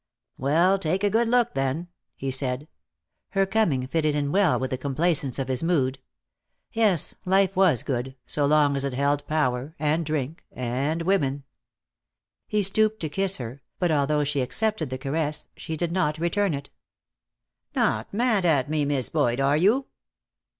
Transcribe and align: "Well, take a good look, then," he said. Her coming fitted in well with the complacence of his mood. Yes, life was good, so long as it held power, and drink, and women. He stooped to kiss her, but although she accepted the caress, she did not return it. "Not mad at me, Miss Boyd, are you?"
"Well, 0.39 0.79
take 0.79 1.03
a 1.03 1.11
good 1.11 1.29
look, 1.29 1.53
then," 1.53 1.87
he 2.15 2.31
said. 2.31 2.67
Her 3.37 3.45
coming 3.45 3.85
fitted 3.85 4.15
in 4.15 4.31
well 4.31 4.59
with 4.59 4.71
the 4.71 4.77
complacence 4.79 5.37
of 5.37 5.47
his 5.47 5.61
mood. 5.61 5.99
Yes, 6.73 7.13
life 7.23 7.55
was 7.55 7.83
good, 7.83 8.15
so 8.25 8.47
long 8.47 8.75
as 8.75 8.83
it 8.83 8.95
held 8.95 9.27
power, 9.27 9.75
and 9.77 10.03
drink, 10.03 10.43
and 10.51 11.03
women. 11.03 11.43
He 12.47 12.63
stooped 12.63 12.99
to 13.01 13.09
kiss 13.09 13.37
her, 13.37 13.61
but 13.77 13.91
although 13.91 14.23
she 14.23 14.41
accepted 14.41 14.89
the 14.89 14.97
caress, 14.97 15.45
she 15.55 15.77
did 15.77 15.91
not 15.91 16.17
return 16.17 16.55
it. 16.55 16.71
"Not 17.75 18.11
mad 18.11 18.43
at 18.43 18.71
me, 18.71 18.85
Miss 18.85 19.07
Boyd, 19.07 19.39
are 19.39 19.55
you?" 19.55 19.85